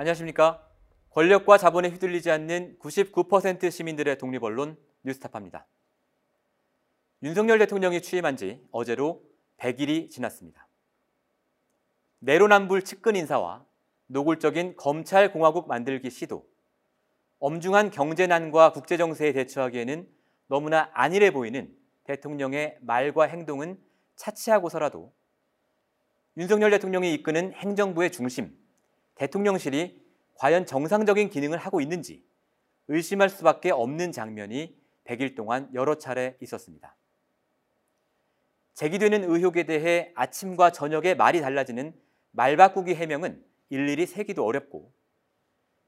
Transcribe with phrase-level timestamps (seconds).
[0.00, 0.64] 안녕하십니까.
[1.10, 5.66] 권력과 자본에 휘둘리지 않는 99% 시민들의 독립 언론 뉴스타파입니다.
[7.24, 9.24] 윤석열 대통령이 취임한 지 어제로
[9.56, 10.68] 100일이 지났습니다.
[12.20, 13.64] 내로남불 측근 인사와
[14.06, 16.48] 노골적인 검찰 공화국 만들기 시도,
[17.40, 20.08] 엄중한 경제난과 국제정세에 대처하기에는
[20.46, 23.82] 너무나 안일해 보이는 대통령의 말과 행동은
[24.14, 25.12] 차치하고서라도
[26.36, 28.56] 윤석열 대통령이 이끄는 행정부의 중심,
[29.18, 30.00] 대통령실이
[30.34, 32.24] 과연 정상적인 기능을 하고 있는지
[32.86, 36.96] 의심할 수밖에 없는 장면이 100일 동안 여러 차례 있었습니다.
[38.74, 41.92] 제기되는 의혹에 대해 아침과 저녁에 말이 달라지는
[42.30, 44.92] 말바꾸기 해명은 일일이 세기도 어렵고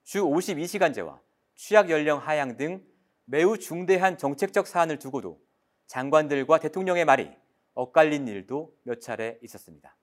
[0.02, 1.20] 주 52시간제와
[1.54, 2.84] 취약 연령 하향 등
[3.26, 5.40] 매우 중대한 정책적 사안을 두고도
[5.86, 7.30] 장관들과 대통령의 말이
[7.74, 9.94] 엇갈린 일도 몇 차례 있었습니다.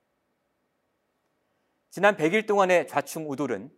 [1.89, 3.71] 지난 100일 동안의 좌충우돌은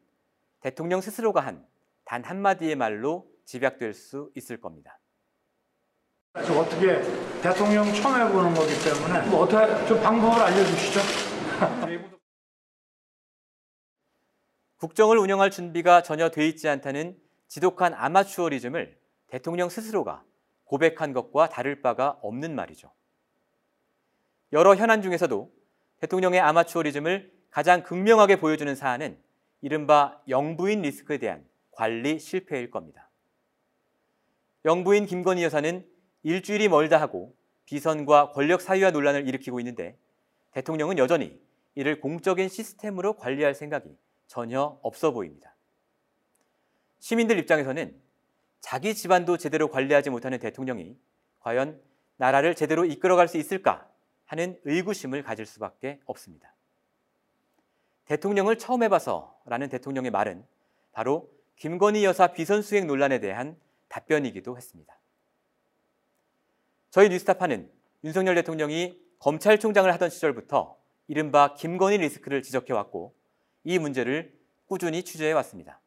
[0.62, 1.70] 대통령 스스로가 한
[2.10, 5.00] 단 한마디의 말로 집약될 수 있을 겁니다.
[6.34, 7.00] 어떻게
[7.40, 11.00] 대통령 처음 해보는 거기 때문에 뭐 어떻게 좀 방법을 알려주시죠.
[14.78, 17.16] 국정을 운영할 준비가 전혀 돼 있지 않다는
[17.48, 20.24] 지독한 아마추어리즘을 대통령 스스로가
[20.64, 22.92] 고백한 것과 다를 바가 없는 말이죠.
[24.52, 25.54] 여러 현안 중에서도
[26.00, 29.18] 대통령의 아마추어리즘을 가장 극명하게 보여주는 사안은
[29.62, 33.10] 이른바 영부인 리스크에 대한 관리 실패일 겁니다.
[34.66, 35.86] 영부인 김건희 여사는
[36.24, 39.98] 일주일이 멀다 하고 비선과 권력 사유화 논란을 일으키고 있는데
[40.52, 41.40] 대통령은 여전히
[41.76, 43.96] 이를 공적인 시스템으로 관리할 생각이
[44.28, 45.56] 전혀 없어 보입니다.
[47.00, 47.96] 시민들 입장에서는
[48.60, 50.98] 자기 집안도 제대로 관리하지 못하는 대통령이
[51.40, 51.82] 과연
[52.18, 53.90] 나라를 제대로 이끌어갈 수 있을까
[54.26, 56.54] 하는 의구심을 가질 수밖에 없습니다.
[58.10, 60.44] 대통령을 처음 해봐서 라는 대통령의 말은
[60.94, 63.56] 바로 김건희 여사 비선 수행 논란에 대한
[63.88, 64.98] 답변이기도 했습니다.
[66.90, 67.70] 저희 뉴스타파는
[68.04, 70.76] 윤석열 대통령이 검찰총장을 하던 시절부터
[71.08, 73.14] 이른바 김건희 리스크를 지적해왔고
[73.64, 75.80] 이 문제를 꾸준히 취재해왔습니다.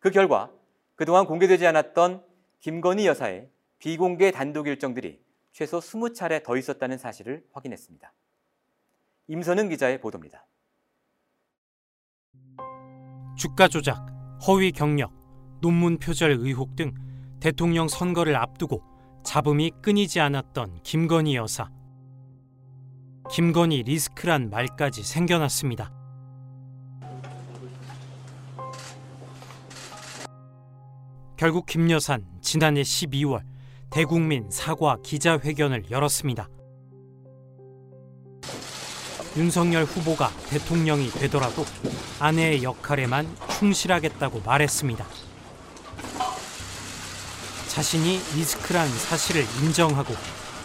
[0.00, 0.50] 그 결과
[0.96, 2.24] 그동안 공개되지 않았던
[2.58, 5.22] 김건희 여사의 비공개 단독 일정들이
[5.52, 8.12] 최소 20차례 더 있었다는 사실을 확인했습니다.
[9.28, 10.44] 임선은 기자의 보도입니다.
[13.42, 14.06] 주가 조작,
[14.46, 15.10] 허위 경력,
[15.60, 16.94] 논문 표절 의혹 등
[17.40, 18.80] 대통령 선거를 앞두고
[19.24, 21.68] 잡음이 끊이지 않았던 김건희 여사.
[23.28, 25.92] 김건희 리스크란 말까지 생겨났습니다.
[31.36, 33.42] 결국 김 여산 지난해 12월
[33.90, 36.48] 대국민 사과 기자회견을 열었습니다.
[39.36, 41.64] 윤석열 후보가 대통령이 되더라도
[42.18, 43.26] 아내의 역할에만
[43.58, 45.06] 충실하겠다고 말했습니다.
[47.68, 50.14] 자신이 리스크란 사실을 인정하고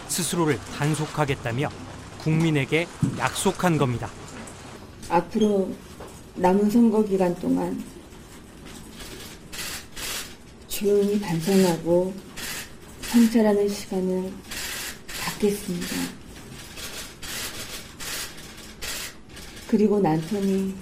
[0.09, 1.69] 스스로를 단속하겠다며
[2.19, 4.09] 국민에게 약속한 겁니다.
[5.09, 5.73] 앞으로
[6.35, 7.81] 남은 선거 기간 동안
[10.67, 12.13] 조용히 반성하고
[13.03, 14.31] 성찰하는 시간을
[15.23, 16.26] 갖겠습니다.
[19.67, 20.73] 그리고 남편이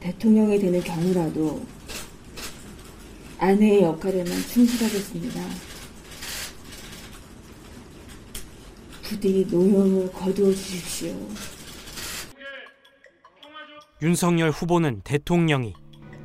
[0.00, 1.64] 대통령이 되는 경우라도
[3.38, 5.40] 아내의 역할에만 충실하겠습니다.
[9.02, 11.14] 부디 노여움을 거두어 주십시오.
[14.02, 15.74] 윤석열 후보는 대통령이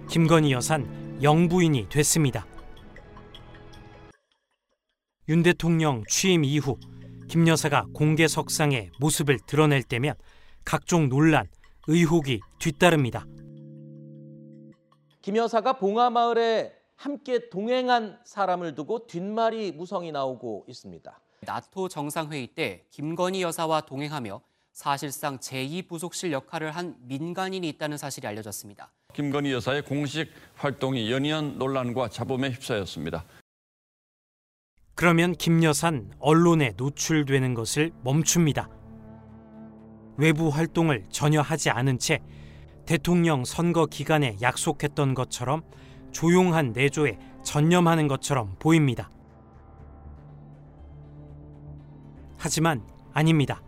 [0.09, 2.46] 김건희 여산 영부인이 됐습니다.
[5.30, 6.78] 윤 대통령 취임 이후
[7.30, 10.16] 김 여사가 공개 석상에 모습을 드러낼 때면
[10.66, 11.48] 각종 논란,
[11.88, 13.26] 의혹이 뒤따릅니다.
[15.22, 21.20] 김 여사가 봉하마을에 함께 동행한 사람을 두고 뒷말이 무성이 나오고 있습니다.
[21.42, 24.41] 나토 정상회의 때 김건희 여사와 동행하며
[24.72, 28.91] 사실상 제2부속실 역할을 한 민간인이 있다는 사실이 알려졌습니다.
[29.14, 33.26] 김건희 여사의 공식 활동이 연이은 논란과 잡음에 휩싸였습니다.
[34.96, 38.70] 그러면 김 여산 언론에 노출되는 것을 멈춥니다.
[40.22, 42.20] 외부 활동을 전혀 하지 않은 채
[42.85, 45.64] 대통령 선거 기간에 약속했던 것처럼
[46.12, 49.09] 조용한 내조에 전념하는 것처럼 보입니다.
[52.38, 52.84] 하지만
[53.14, 53.64] 아닙니다.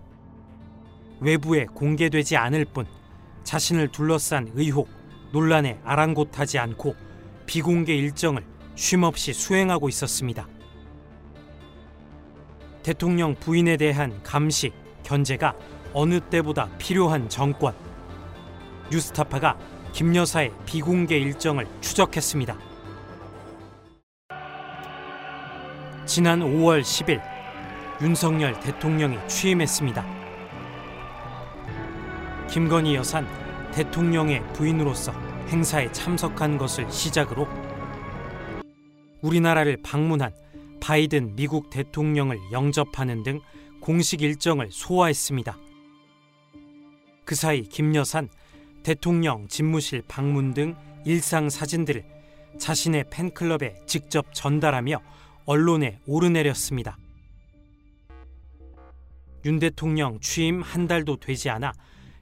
[1.22, 2.86] 외부에 공개되지 않을 뿐
[3.44, 4.90] 자신을 둘러싼 의혹,
[5.32, 6.96] 논란에 아랑곳하지 않고
[7.48, 8.46] 비공개 일정을
[8.76, 10.48] 쉼없이 수행하고 있었습니다.
[12.84, 14.72] 대통령 부인에 대한 감시,
[15.02, 15.56] 견제가
[15.94, 17.74] 어느 때보다 필요한 정권.
[18.92, 19.58] 뉴스타파가
[19.92, 22.58] 김 여사의 비공개 일정을 추적했습니다.
[26.06, 27.22] 지난 5월 10일
[28.02, 30.06] 윤석열 대통령이 취임했습니다.
[32.50, 33.30] 김건희 여사는
[33.72, 35.12] 대통령의 부인으로서
[35.48, 37.48] 행사에 참석한 것을 시작으로
[39.22, 40.32] 우리나라를 방문한
[40.82, 43.40] 바이든 미국 대통령을 영접하는 등
[43.80, 45.58] 공식 일정을 소화했습니다.
[47.26, 48.30] 그 사이 김 여사는
[48.84, 50.76] 대통령 집무실 방문 등
[51.06, 52.04] 일상 사진들을
[52.60, 55.02] 자신의 팬클럽에 직접 전달하며
[55.46, 56.98] 언론에 오르내렸습니다.
[59.46, 61.74] 윤 대통령 취임 한 달도 되지 않아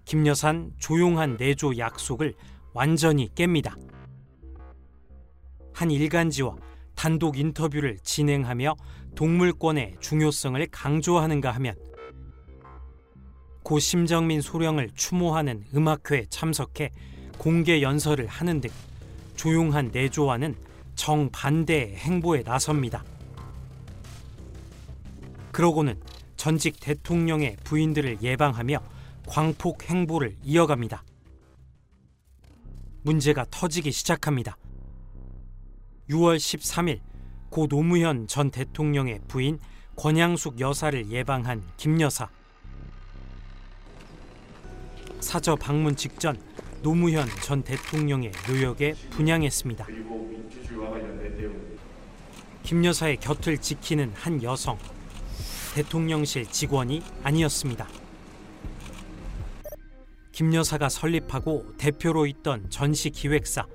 [0.06, 2.34] 김 여사는 조용한 내조 약속을
[2.74, 3.76] 완전히 깹니다.
[5.74, 6.56] 한 일간지와
[6.96, 8.76] 단독 인터뷰를 진행하며
[9.16, 11.76] 동물권의 중요성을 강조하는가 하면
[13.64, 16.92] 고 심정민 소령을 추모하는 음악회에 참석해
[17.38, 18.70] 공개 연설을 하는 등
[19.36, 20.56] 조용한 내조와는
[20.96, 23.04] 정반대의 행보에 나섭니다.
[25.52, 26.00] 그러고는
[26.38, 28.80] 전직 대통령의 부인들을 예방하며
[29.28, 31.04] 광폭 행보를 이어갑니다.
[33.04, 34.58] 문제가 터지기 시작합니다.
[36.10, 37.00] 6월 13일
[37.50, 39.60] 고 노무현 전 대통령의 부인
[39.96, 42.30] 권양숙 여사를 예방한 김 여사.
[45.22, 46.36] 사저 방문 직전
[46.82, 49.88] 노무현 전 대통령의 묘역에 분양했습니다.
[52.64, 54.78] 김 여사의 곁을 지키는 한 여성.
[55.76, 57.88] 대통령실 직원이 아니었습니다.
[60.32, 63.68] 김 여사가 설립하고 대표로 있던 전시 기획사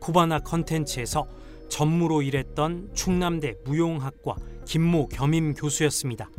[0.00, 1.26] 쿠바나 컨텐츠에서
[1.68, 6.30] 전무로 일했던 충남대 무용학과 김모 겸임 교수였습니다.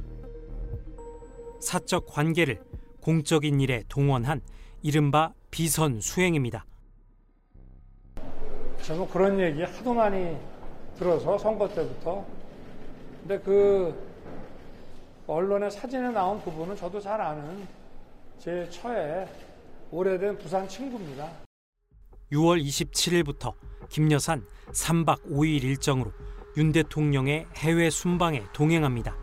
[1.60, 2.62] 사적 관계를
[3.06, 4.42] 공적인 일에 동원한
[4.82, 6.66] 이른바 비선 수행입니다.
[8.82, 10.36] 저는 그런 얘기 하도 많이
[10.98, 12.26] 들어서 선거 때부터.
[13.22, 13.94] 근데 그
[15.28, 17.68] 언론에 사진에 나온 그분은 저도 잘 아는
[18.40, 19.28] 제 처에
[19.92, 21.30] 오래된 부산 친구입니다.
[22.32, 23.54] 6월 27일부터
[23.88, 26.12] 김 여산 3박 5일 일정으로
[26.58, 29.16] 윤 대통령의 해외 순방에 동행합니다.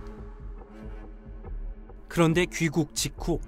[2.07, 3.41] 그런데 귀국 직후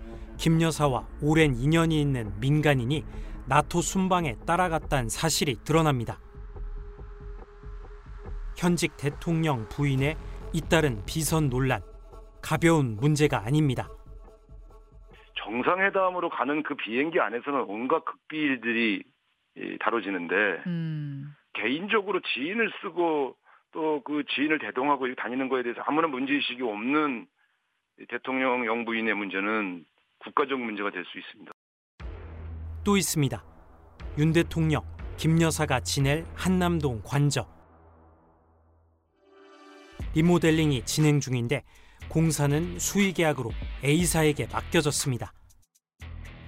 [0.44, 3.02] 김 여사와 오랜 인연이 있는 민간인이
[3.48, 6.20] 나토 순방에 따라갔다는 사실이 드러납니다.
[8.54, 10.16] 현직 대통령 부인의
[10.52, 11.80] 잇따른 비선 논란
[12.42, 13.88] 가벼운 문제가 아닙니다.
[15.36, 19.02] 정상회담으로 가는 그 비행기 안에서는 온갖 극비일들이
[19.56, 20.34] 이, 다뤄지는데
[20.66, 21.34] 음.
[21.54, 23.34] 개인적으로 지인을 쓰고
[23.72, 27.26] 또 그 지인을 대동하고 다니는 거에 대해서 아무런 문제의식이 없는
[27.98, 29.86] 이 대통령 영부인의 문제는
[30.24, 31.52] 국가적 문제가 될 수 있습니다.
[32.82, 33.44] 또 있습니다.
[34.18, 34.82] 윤 대통령,
[35.16, 37.46] 김 여사가 지낼 한남동 관저.
[40.14, 41.62] 리모델링이 진행 중인데
[42.08, 43.50] 공사는 수의 계약으로
[43.82, 45.32] A사에게 맡겨졌습니다.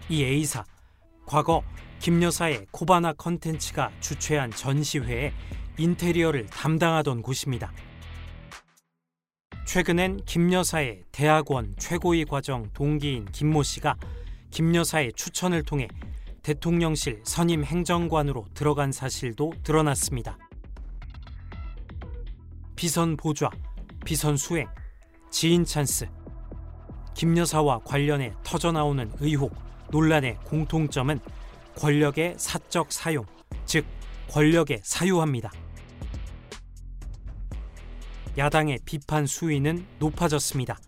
[0.08, 0.64] 이 A사,
[1.26, 1.62] 과거
[1.99, 5.32] 김 여사의 코바나 컨텐츠가 주최한 전시회에
[5.79, 7.72] 인테리어를 담당하던 곳입니다.
[9.66, 13.96] 최근엔 김 여사의 대학원 최고위 과정 동기인 김모 씨가
[14.50, 15.88] 김 여사의 추천을 통해
[16.44, 20.38] 대통령실 선임 행정관으로 들어간 사실도 드러났습니다.
[22.76, 23.50] 비선 보좌,
[24.05, 24.69] 비선 수행,
[25.31, 26.06] 지인 찬스.
[27.14, 29.52] 김 여사와 관련해 터져나오는 의혹,
[29.91, 31.19] 논란의 공통점은
[31.76, 33.26] 권력의 사적 사용,
[33.64, 33.84] 즉
[34.31, 35.50] 권력의 사유합니다.
[38.38, 40.78] 야당의 비판 수위는 높아졌습니다.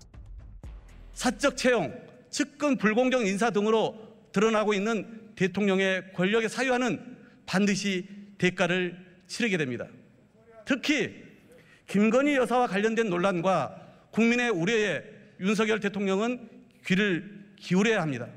[1.15, 1.95] 사적 채용,
[2.29, 3.97] 측근 불공정 인사 등으로
[4.33, 9.87] 드러나고 있는 대통령의 권력의 사유화는 반드시 대가를 치르게 됩니다.
[10.67, 11.25] 특히
[11.87, 15.03] 김건희 여사와 관련된 논란과 국민의 우려에
[15.41, 16.51] 윤석열 대통령은
[16.85, 18.29] 귀를 기울여야 합니다.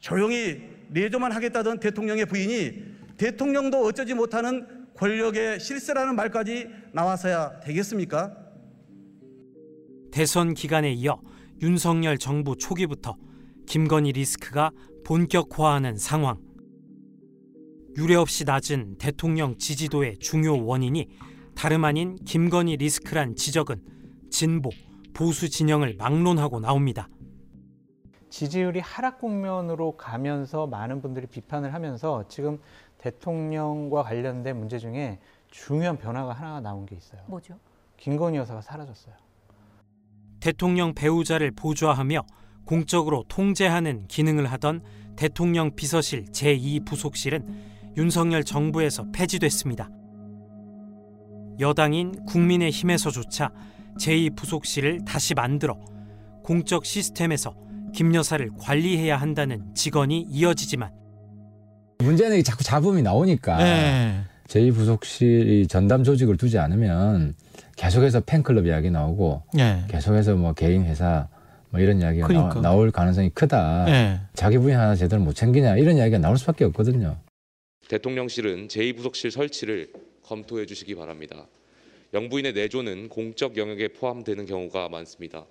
[0.00, 2.84] 조용히 내조만 하겠다던 대통령의 부인이
[3.18, 8.36] 대통령도 어쩌지 못하는 권력의 실세라는 말까지 나와서야 되겠습니까?
[10.12, 11.20] 대선 기간에 이어
[11.60, 13.16] 윤석열 정부 초기부터
[13.66, 14.70] 김건희 리스크가
[15.04, 16.38] 본격화하는 상황.
[17.96, 21.08] 유례 없이 낮은 대통령 지지도의 중요 원인이
[21.56, 23.82] 다름 아닌 김건희 리스크란 지적은
[24.30, 24.70] 진보,
[25.14, 27.08] 보수 진영을 막론하고 나옵니다.
[28.32, 32.58] 지지율이 하락 국면으로 가면서 많은 분들이 비판을 하면서 지금
[33.02, 35.18] 대통령과 관련된 문제 중에
[35.50, 37.20] 중요한 변화가 하나 나온 게 있어요.
[37.26, 37.58] 뭐죠?
[37.96, 39.14] 김건희 여사가 사라졌어요.
[40.40, 42.24] 대통령 배우자를 보좌하며
[42.64, 44.82] 공적으로 통제하는 기능을 하던
[45.16, 47.44] 대통령 비서실 제2부속실은
[47.96, 49.90] 윤석열 정부에서 폐지됐습니다.
[51.60, 53.50] 여당인 국민의힘에서조차
[53.98, 55.74] 제2부속실을 다시 만들어
[56.42, 57.54] 공적 시스템에서
[57.92, 61.01] 김 여사를 관리해야 한다는 직언이 이어지지만
[62.02, 64.24] 문제는 이게 자꾸 잡음이 나오니까 네.
[64.48, 67.34] 제2부속실이 전담 조직을 두지 않으면
[67.76, 69.84] 계속해서 팬클럽 이야기 나오고 네.
[69.88, 71.28] 계속해서 뭐 개인 회사
[71.70, 72.60] 뭐 이런 이야기가 그러니까.
[72.60, 73.86] 나, 올 가능성이 크다.
[73.86, 74.20] 네.
[74.34, 77.16] 자기 부인 하나 제대로 못 챙기냐 이런 이야기가 나올 수밖에 없거든요.
[77.88, 79.88] 대통령실은 제2부속실 설치를
[80.22, 81.46] 검토해 주시기 바랍니다.
[82.14, 85.46] 영부인의 내조는 공적 영역에 포함되는 경우가 많습니다.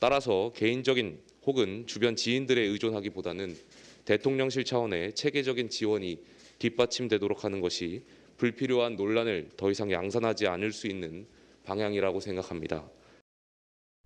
[0.00, 3.56] 따라서 개인적인 혹은 주변 지인들에 의존하기보다는
[4.04, 6.22] 대통령실 차원의 체계적인 지원이
[6.58, 8.04] 뒷받침되도록 하는 것이
[8.36, 11.26] 불필요한 논란을 더 이상 양산하지 않을 수 있는
[11.64, 12.88] 방향이라고 생각합니다.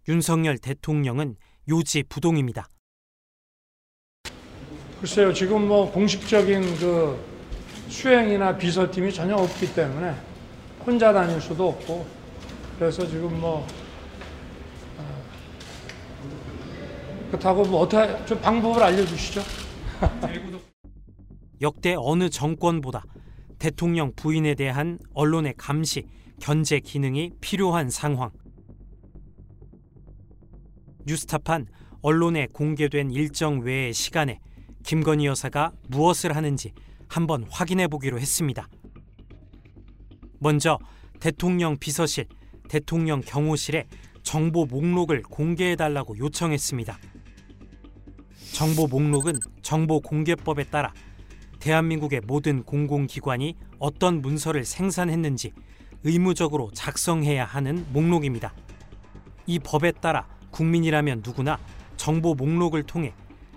[0.08, 1.36] 윤석열 대통령은
[1.68, 2.68] 요지 부동입니다.
[5.00, 7.18] 글쎄요, 지금 뭐 공식적인 그
[7.88, 10.14] 수행이나 비서팀이 전혀 없기 때문에
[10.84, 12.06] 혼자 다닐 수도 없고
[12.78, 13.66] 그래서 지금 뭐
[14.98, 15.24] 어,
[17.28, 19.65] 그렇다고 뭐 어떻게 좀 방법을 알려주시죠.
[21.60, 23.04] 역대 어느 정권보다
[23.58, 26.04] 대통령 부인에 대한 언론의 감시,
[26.40, 28.30] 견제 기능이 필요한 상황.
[31.06, 31.66] 뉴스타판
[32.02, 34.38] 언론에 공개된 일정 외의 시간에
[34.84, 36.72] 김건희 여사가 무엇을 하는지
[37.08, 38.68] 한번 확인해 보기로 했습니다.
[40.38, 40.78] 먼저
[41.20, 42.26] 대통령 비서실,
[42.68, 43.86] 대통령 경호실에
[44.22, 46.98] 정보 목록을 공개해 달라고 요청했습니다.
[48.56, 50.94] 정보 목록은 정보 공개법에 따라
[51.60, 55.52] 대한민국의 모든 공공기관이 어떤 문서를 생산했는지
[56.04, 58.54] 의무적으로 작성해야 하는 목록입니다.
[59.46, 61.58] 이 법에 따라 국민이라면 누구나
[61.98, 63.12] 정보 목록을 통해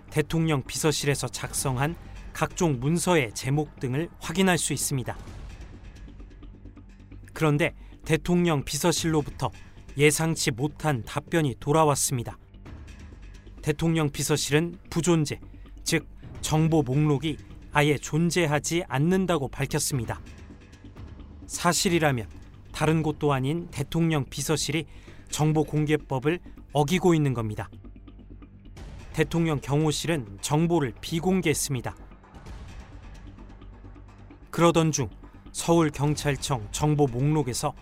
[0.09, 1.95] 대통령 비서실에서 작성한
[2.33, 5.17] 각종 문서의 제목 등을 확인할 수 있습니다.
[7.33, 9.49] 그런데 대통령 비서실로부터
[9.97, 12.37] 예상치 못한 답변이 돌아왔습니다.
[13.69, 15.39] 대통령 비서실은 부존재,
[15.83, 16.07] 즉
[16.41, 17.37] 정보 목록이
[17.71, 20.19] 아예 존재하지 않는다고 밝혔습니다.
[21.45, 22.27] 사실이라면
[22.71, 24.87] 다른 곳도 아닌 대통령 비서실이
[25.29, 26.39] 정보 공개법을
[26.73, 27.69] 어기고 있는 겁니다.
[29.13, 31.95] 대통령 경호실은 정보를 비공개했습니다.
[34.49, 35.11] 그러던 중
[35.51, 37.75] 서울경찰청 정보 목록에서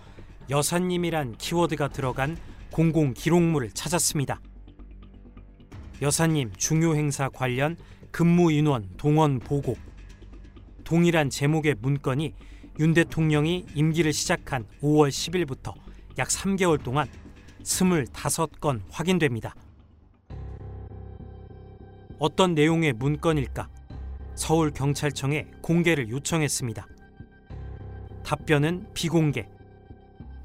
[0.49, 2.37] 여사님이란 키워드가 들어간
[2.73, 4.41] 공공 기록물을 찾았습니다.
[6.01, 7.75] 여사님 중요 행사 관련
[8.11, 9.75] 근무 인원 동원 보고
[10.83, 12.33] 동일한 제목의 문건이
[12.79, 15.73] 윤 대통령이 임기를 시작한 5월 10일부터
[16.19, 17.07] 약 3개월 동안
[17.63, 19.55] 25건 확인됩니다.
[22.19, 23.67] 어떤 내용의 문건일까?
[24.35, 26.87] 서울 경찰청에 공개를 요청했습니다.
[28.23, 29.47] 답변은 비공개.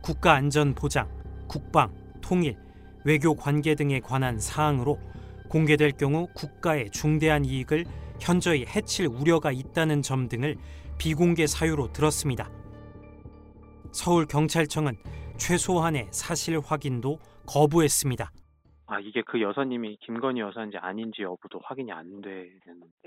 [0.01, 1.09] 국가안전보장,
[1.47, 2.57] 국방, 통일,
[3.05, 4.99] 외교 관계 등에 관한 사항으로
[5.57, 7.85] 공개될 경우 국가의 중대한 이익을
[8.19, 10.57] 현저히 해칠 우려가 있다는 점 등을
[10.99, 12.49] 비공개 사유로 들었습니다.
[13.93, 14.95] 서울경찰청은
[15.37, 18.31] 최소한의 사실 확인도 거부했습니다.
[18.87, 22.55] 아 이게 그 여사님이 김건희 여사인지 아닌지 여부도 확인이 안 되는.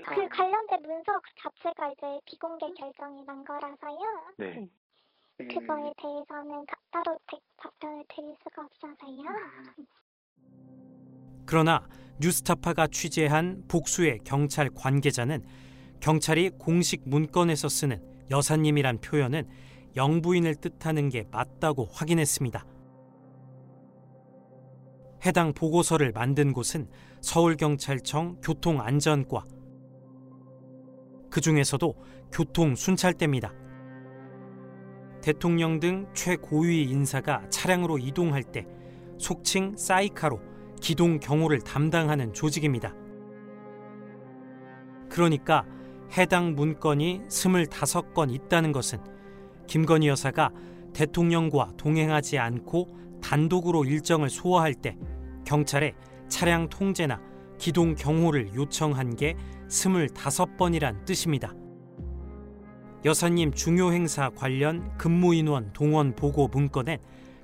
[0.04, 1.12] 그 관련된 문서
[1.42, 3.98] 자체가 이제 비공개 결정이 난 거라서요.
[4.38, 4.68] 네.
[5.38, 9.24] 그거에 대해서는 다- 따로 대- 답변을 드릴 수가 없어서요.
[11.44, 11.86] 그러나
[12.20, 15.42] 뉴스타파가 취재한 복수의 경찰 관계자는
[16.00, 19.46] 경찰이 공식 문건에서 쓰는 여사님이란 표현은
[19.96, 22.64] 영부인을 뜻하는 게 맞다고 확인했습니다.
[25.24, 26.88] 해당 보고서를 만든 곳은
[27.20, 29.44] 서울경찰청 교통안전과
[31.30, 31.94] 그 중에서도
[32.32, 33.52] 교통순찰대입니다.
[35.22, 38.66] 대통령 등 최고위 인사가 차량으로 이동할 때
[39.18, 40.55] 속칭 사이카로
[40.86, 42.94] 기동 경호를 담당하는 조직입니다.
[45.08, 45.66] 그러니까
[46.16, 49.00] 해당 문건이 25건 있다는 것은
[49.66, 50.52] 김건희 여사가
[50.94, 52.86] 대통령과 동행하지 않고
[53.20, 54.96] 단독으로 일정을 소화할 때
[55.44, 55.92] 경찰에
[56.28, 57.20] 차량 통제나
[57.58, 59.34] 기동 경호를 요청한 게
[59.66, 61.52] 25번이란 뜻입니다.
[63.04, 67.00] 여사님 중요 행사 관련 근무 인원 동원 보고 문건엔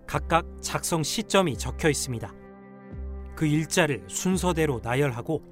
[0.07, 2.42] 각각 작성 시점이 적혀 있습니다.
[3.43, 5.43] 그 일자를 순서대로 나열하고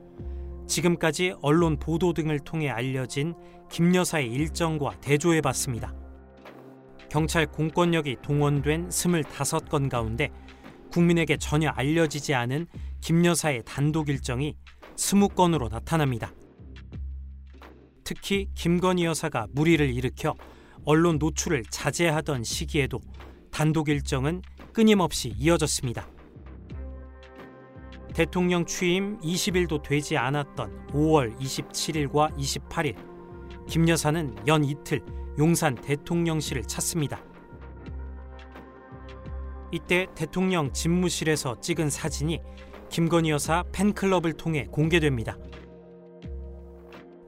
[0.69, 3.35] 지금까지 언론 보도 등을 통해 알려진
[3.69, 5.93] 김 여사의 일정과 대조해 봤습니다.
[7.11, 10.31] 경찰 공권력이 동원된 25건 가운데
[10.93, 12.69] 국민에게 전혀 알려지지 않은
[13.01, 14.55] 김 여사의 단독 일정이
[14.95, 16.33] 20건으로 나타납니다.
[18.05, 20.37] 특히 김건희 여사가 무리를 일으켜
[20.85, 23.01] 언론 노출을 자제하던 시기에도
[23.51, 24.43] 단독 일정은
[24.73, 26.20] 끊임없이 이어졌습니다.
[28.15, 32.97] 대통령 취임 20일도 되지 않았던 5월 27일과 28일
[33.69, 35.01] 김 여사는 연 이틀
[35.39, 37.23] 용산 대통령실을 찾습니다.
[39.73, 42.41] 이때 대통령 집무실에서 찍은 사진이
[42.89, 45.39] 김건희 여사 팬클럽을 통해 공개됩니다.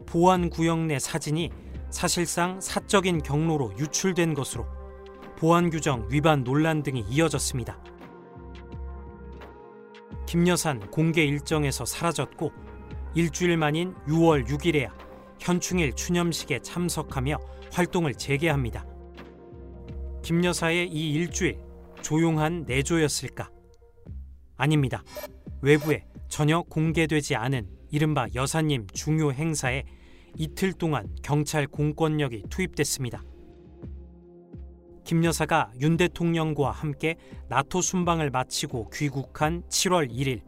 [0.06, 1.50] 보안 구역 내 사진이
[1.90, 4.66] 사실상 사적인 경로로 유출된 것으로
[5.38, 7.82] 보안 규정 위반 논란 등이 이어졌습니다.
[10.26, 12.52] 김 여산 공개 일정에서 사라졌고
[13.14, 14.90] 일주일 만인 6월 6일에야
[15.38, 17.38] 현충일 추념식에 참석하며
[17.72, 18.86] 활동을 재개합니다.
[20.22, 21.58] 김 여사의 이 일주일
[22.00, 23.50] 조용한 내조였을까?
[24.56, 25.02] 아닙니다.
[25.60, 29.84] 외부에 전혀 공개되지 않은 이른바 여사님 중요 행사에
[30.38, 33.22] 이틀 동안 경찰 공권력이 투입됐습니다.
[35.12, 37.16] 김 여사가 윤 대통령과 함께
[37.50, 40.40] 나토 순방을 마치고 귀국한 7월 1일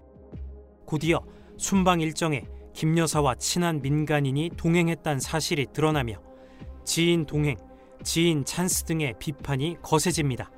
[0.87, 1.21] 곧이어
[1.59, 6.15] 순방 일정에 김 여사와 친한 민간인이 동행했다는 사실이 드러나며
[6.83, 7.57] 지인 동행,
[8.03, 10.51] 지인 찬스 등의 비판이 거세집니다.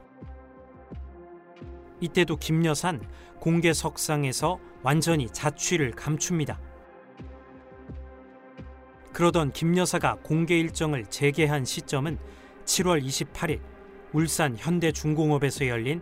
[2.00, 3.02] 이때도 김 여사는
[3.40, 6.60] 공개석상에서 완전히 자취를 감춥니다.
[9.12, 12.18] 그러던 김 여사가 공개 일정을 재개한 시점은
[12.66, 13.74] 7월 28일
[14.16, 16.00] 울산 현대중공업에서 열린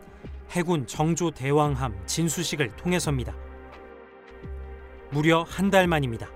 [0.52, 3.34] 해군 정조 대왕함 진수식을 통해서입니다.
[5.10, 6.30] 무려 한 달 만입니다.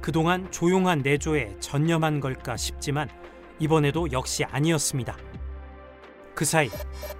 [0.00, 3.10] 그동안 조용한 내조에 전념한 걸까 싶지만
[3.58, 5.14] 이번에도 역시 아니었습니다.
[6.34, 6.70] 그 사이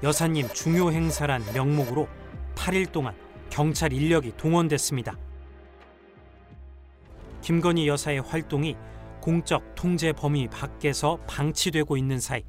[0.02, 2.08] 여사님 중요 행사란 명목으로
[2.54, 3.14] 8일 동안
[3.50, 5.14] 경찰 인력이 동원됐습니다.
[7.42, 8.76] 김건희 여사의 활동이
[9.28, 12.44] 공적 통제 범위 밖에서 방치되고 있는 사이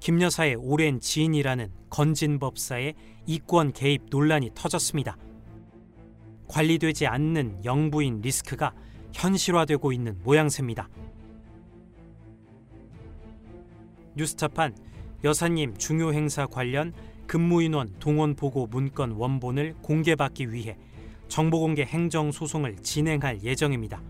[0.00, 2.92] 김 여사의 오랜 지인이라는 건진 법사의
[3.24, 5.16] 이권 개입 논란이 터졌습니다.
[6.46, 8.74] 관리되지 않는 영부인 리스크가
[9.14, 10.90] 현실화되고 있는 모양새입니다.
[14.14, 14.76] 뉴스타판
[15.24, 16.92] 여사님 중요 행사 관련
[17.26, 20.76] 근무인원 동원 보고 문건 원본을 공개받기 위해
[21.28, 24.02] 정보공개 행정 소송을 진행할 예정입니다.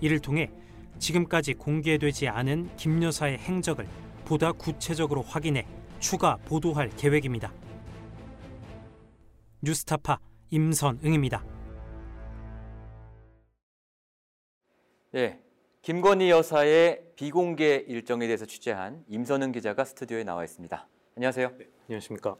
[0.00, 0.48] 이를 통해
[0.98, 3.86] 지금까지 공개되지 않은 김 여사의 행적을
[4.24, 5.66] 보다 구체적으로 확인해
[5.98, 7.52] 추가 보도할 계획입니다.
[9.62, 10.18] 뉴스타파
[10.50, 11.44] 임선응입니다.
[15.12, 15.40] 네,
[15.82, 20.88] 김건희 여사의 비공개 일정에 대해서 취재한 임선은 기자가 스튜디오에 나와 있습니다.
[21.16, 21.52] 안녕하세요.
[21.88, 22.36] 안녕하십니까.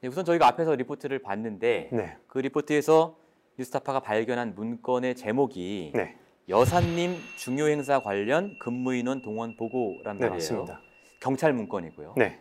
[0.00, 2.16] 네, 우선 저희가 앞에서 리포트를 봤는데 네.
[2.26, 3.16] 그 리포트에서
[3.58, 6.16] 뉴스타파가 발견한 문건의 제목이 네.
[6.48, 10.30] 여사님 중요 행사 관련 근무인원 동원 보고란 네, 말이에요.
[10.30, 10.80] 맞습니다.
[11.20, 12.14] 경찰 문건이고요.
[12.16, 12.40] 네.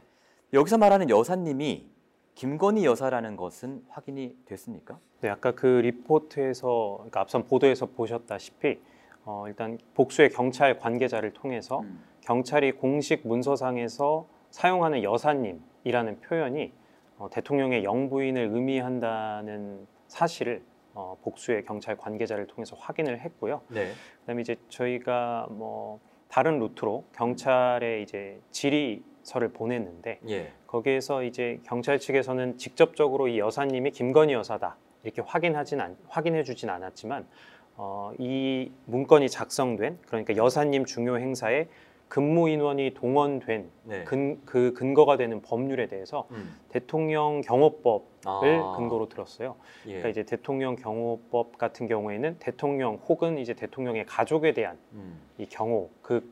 [0.54, 1.88] 여기서 말하는 여사님이
[2.34, 4.98] 김건희 여사라는 것은 확인이 됐습니까?
[5.22, 8.80] 네, 아까 그 리포트에서 그러니까 앞선 보도에서 보셨다시피
[9.24, 12.02] 어, 일단 복수의 경찰 관계자를 통해서 음.
[12.22, 16.74] 경찰이 공식 문서상에서 사용하는 여사님이라는 표현이
[17.18, 23.62] 어, 대통령의 영부인을 의미한다는 사실을 어, 복수의 경찰 관계자를 통해서 확인을 했고요.
[23.70, 23.92] 네.
[24.22, 30.52] 그다음에 이제 저희가 뭐 다른 루트로 경찰에 이제 질의서를 보냈는데 예.
[30.68, 37.28] 거기에서 이제 경찰 측에서는 직접적으로 이 여사님이 김건희 여사다 이렇게 확인하진 않, 확인해주진 않았지만
[37.76, 41.68] 어, 이 문건이 작성된 그러니까 여사님 중요 행사에
[42.12, 44.04] 근무 인원이 동원된 네.
[44.04, 46.58] 근, 그 근거가 되는 법률에 대해서 음.
[46.67, 48.74] 대통령 경호법을 아.
[48.76, 49.56] 근거로 들었어요.
[49.86, 49.91] 예.
[49.91, 55.21] 그러니까 이제 대통령 경호법 같은 경우에는 대통령 혹은 이제 대통령의 가족에 대한 음.
[55.38, 56.30] 이 경호 그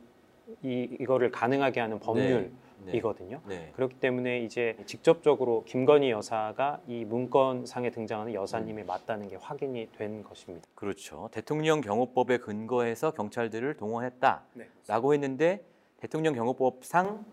[0.62, 2.50] 이, 이거를 가능하게 하는 법률 네.
[2.92, 3.40] 이거든요.
[3.46, 3.70] 네.
[3.74, 10.66] 그렇기 때문에 이제 직접적으로 김건희 여사가 이 문건상에 등장하는 여사님이 맞다는 게 확인이 된 것입니다.
[10.74, 11.28] 그렇죠.
[11.32, 15.14] 대통령 경호법에 근거해서 경찰들을 동원했다라고 네.
[15.14, 15.64] 했는데
[15.98, 17.24] 대통령 경호법상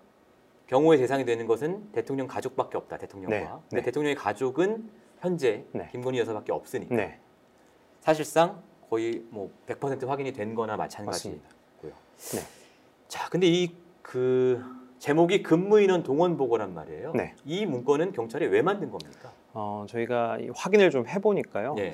[0.67, 2.97] 경호의 대상이 되는 것은 대통령 가족밖에 없다.
[2.97, 3.37] 대통령과.
[3.37, 3.81] 네, 근데 네.
[3.83, 5.87] 대통령의 가족은 현재 네.
[5.91, 7.19] 김건희 여사밖에 없으니까 네,
[8.01, 11.39] 사실상 거의 뭐 100% 확인이 된 거나 마찬가지고요.
[11.81, 12.39] 네.
[13.07, 14.61] 자, 근데 이그
[14.99, 17.13] 제목이 근무인원 동원 보고란 말이에요.
[17.13, 17.33] 네.
[17.45, 19.31] 이 문건은 경찰이 왜 만든 겁니까?
[19.53, 21.75] 어, 저희가 이 확인을 좀 해보니까요.
[21.79, 21.91] 예.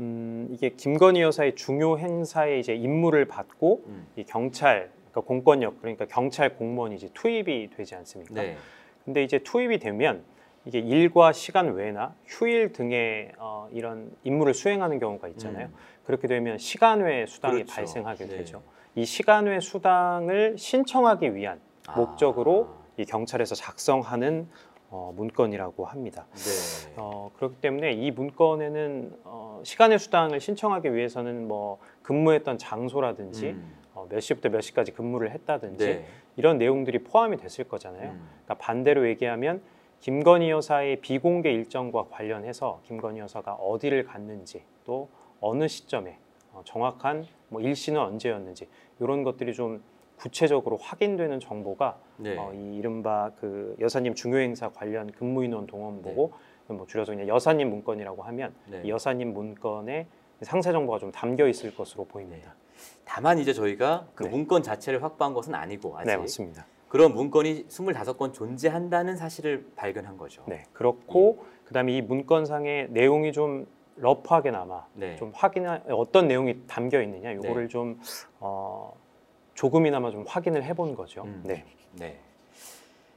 [0.00, 4.06] 음, 이게 김건희 여사의 중요 행사에 이제 임무를 받고 음.
[4.16, 8.34] 이 경찰 그러니까 공권력 그러니까 경찰 공무원이 이제 투입이 되지 않습니까?
[8.34, 8.56] 네.
[9.04, 10.22] 근데 이제 투입이 되면
[10.64, 15.66] 이게 일과 시간 외나 휴일 등의 어, 이런 임무를 수행하는 경우가 있잖아요.
[15.66, 15.74] 음.
[16.04, 17.74] 그렇게 되면 시간 외 수당이 그렇죠.
[17.74, 18.36] 발생하게 네.
[18.38, 18.62] 되죠.
[18.94, 21.96] 이 시간 외 수당을 신청하기 위한 아.
[21.98, 24.48] 목적으로 이 경찰에서 작성하는
[24.90, 26.26] 어, 문건이라고 합니다.
[26.34, 26.92] 네.
[26.96, 33.74] 어, 그렇기 때문에 이 문건에는 어, 시간의 수당을 신청하기 위해서는 뭐 근무했던 장소라든지 음.
[33.94, 36.04] 어, 몇 시부터 몇 시까지 근무를 했다든지 네.
[36.36, 38.10] 이런 내용들이 포함이 됐을 거잖아요.
[38.10, 38.28] 음.
[38.44, 39.62] 그러니까 반대로 얘기하면
[40.00, 45.08] 김건희 여사의 비공개 일정과 관련해서 김건희 여사가 어디를 갔는지 또
[45.40, 46.18] 어느 시점에
[46.52, 48.68] 어, 정확한 뭐 일시는 언제였는지
[49.00, 49.82] 이런 것들이 좀
[50.22, 52.36] 구체적으로 확인되는 정보가 네.
[52.38, 56.32] 어, 이 이른바 그 여사님 중요 행사 관련 근무인원 동원 보고
[56.68, 56.74] 네.
[56.76, 58.82] 뭐 줄여서 그냥 여사님 문건이라고 하면 네.
[58.84, 60.06] 이 여사님 문건에
[60.42, 62.54] 상세 정보가 좀 담겨 있을 것으로 보입니다.
[63.04, 64.30] 다만 이제 저희가 그 네.
[64.30, 66.66] 문건 자체를 확보한 것은 아니고 아직 네, 맞습니다.
[66.88, 70.44] 그런 문건이 25건 존재한다는 사실을 발견한 거죠.
[70.46, 75.16] 네, 그렇고 그다음에 이 문건상의 내용이 좀 러프하게나마 네.
[75.16, 77.68] 좀 확인할 어떤 내용이 담겨 있느냐 요거를 네.
[77.68, 78.00] 좀
[78.40, 78.92] 어,
[79.54, 81.22] 조금이나마 좀 확인을 해본 거죠.
[81.22, 81.42] 음.
[81.44, 81.64] 네.
[81.92, 82.18] 네.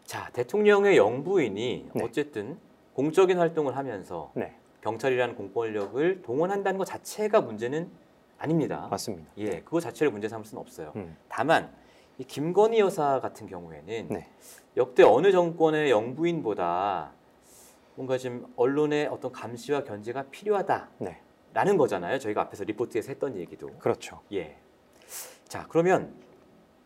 [0.06, 2.04] 자, 대통령의 영부인이 네.
[2.04, 2.58] 어쨌든
[2.94, 4.56] 공적인 활동을 하면서 네.
[4.82, 7.90] 경찰이라는 공권력을 동원한다는 것 자체가 문제는
[8.38, 8.88] 아닙니다.
[8.92, 9.30] 맞습니다.
[9.38, 10.92] 예, 그거 자체를 문제 삼을 수는 없어요.
[10.96, 11.18] 음.
[11.28, 11.74] 다만
[12.18, 14.30] 이 김건희 여사 같은 경우에는 네.
[14.78, 17.12] 역대 어느 정권의 영부인보다
[17.96, 21.78] 뭔가 지금 언론의 어떤 감시와 견제가 필요하다라는 네.
[21.78, 22.20] 거잖아요.
[22.20, 23.72] 저희가 앞에서 리포트에서 했던 얘기도.
[23.80, 24.22] 그렇죠.
[24.34, 24.58] 예.
[25.48, 26.14] 자, 그러면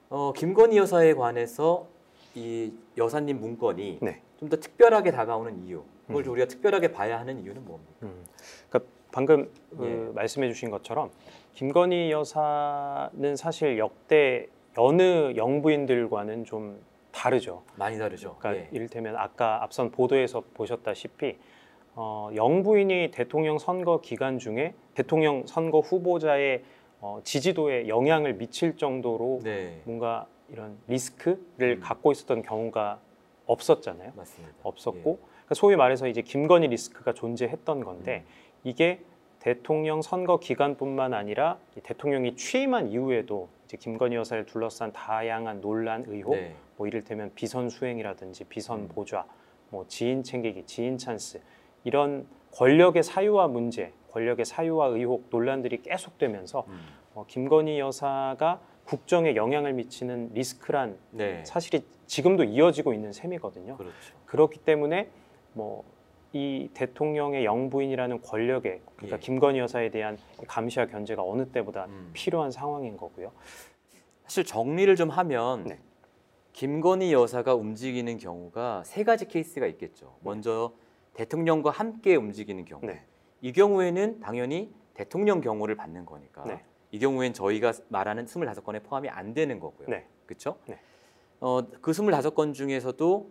[0.09, 1.87] 어, 김건희 여사에 관해서
[2.33, 4.21] 이 여사님 문건이 네.
[4.39, 6.31] 좀더 특별하게 다가오는 이유, 그걸 음.
[6.31, 7.93] 우리가 특별하게 봐야 하는 이유는 뭡니까?
[8.03, 8.25] 음.
[8.69, 10.13] 그러니까 방금 그 예.
[10.13, 11.11] 말씀해주신 것처럼
[11.53, 16.79] 김건희 여사는 사실 역대 여느 영부인들과는 좀
[17.11, 17.63] 다르죠.
[17.75, 18.37] 많이 다르죠.
[18.39, 18.69] 그러니까 예.
[18.71, 21.37] 이를테면 아까 앞선 보도에서 보셨다시피
[21.95, 26.63] 어, 영부인이 대통령 선거 기간 중에 대통령 선거 후보자의
[27.01, 31.79] 어, 지지도에 영향을 미칠 정도로 네, 뭔가 이런 리스크를 음.
[31.79, 32.99] 갖고 있었던 경우가
[33.45, 34.13] 없었잖아요.
[34.15, 34.53] 맞습니다.
[34.63, 38.33] 없었고 그러니까 소위 말해서 이제 김건희 리스크가 존재했던 건데 음.
[38.63, 39.01] 이게
[39.39, 46.35] 대통령 선거 기간뿐만 아니라 이 대통령이 취임한 이후에도 이제 김건희 여사를 둘러싼 다양한 논란 의혹,
[46.35, 46.55] 네.
[46.75, 48.87] 뭐 이를테면 비선 수행이라든지 비선 음.
[48.89, 49.25] 보좌,
[49.69, 51.39] 뭐 지인 챙기기, 지인 찬스
[51.85, 56.79] 이런 권력의 사유화 문제, 권력의 사유화 의혹 논란들이 계속되면서 음.
[57.15, 61.43] 어, 김건희 여사가 국정에 영향을 미치는 리스크란 네.
[61.45, 63.77] 사실이 지금도 이어지고 있는 셈이거든요.
[63.77, 64.15] 그렇죠.
[64.25, 65.09] 그렇기 때문에
[65.53, 65.83] 뭐
[66.31, 69.19] 이 대통령의 영부인이라는 권력에 그러니까 예.
[69.19, 70.17] 김건희 여사에 대한
[70.47, 72.11] 감시와 견제가 어느 때보다 음.
[72.13, 73.31] 필요한 상황인 거고요.
[74.25, 75.79] 사실 정리를 좀 하면 네.
[76.53, 80.17] 김건희 여사가 움직이는 경우가 세 가지 케이스가 있겠죠.
[80.21, 80.73] 먼저
[81.13, 82.85] 대통령과 함께 움직이는 경우.
[82.85, 83.03] 네.
[83.41, 86.43] 이 경우에는 당연히 대통령 경호를 받는 거니까.
[86.45, 86.63] 네.
[86.91, 89.87] 이 경우엔 저희가 말하는 25건에 포함이 안 되는 거고요.
[89.87, 90.05] 네.
[90.25, 90.57] 그렇죠?
[90.67, 90.79] 네.
[91.39, 93.29] 어, 그 25건 중에서도